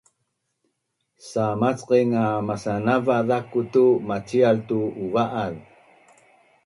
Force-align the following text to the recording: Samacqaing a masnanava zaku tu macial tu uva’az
Samacqaing 1.29 2.13
a 2.23 2.25
masnanava 2.47 3.15
zaku 3.29 3.59
tu 3.73 3.85
macial 4.07 4.57
tu 4.67 4.79
uva’az 5.03 5.55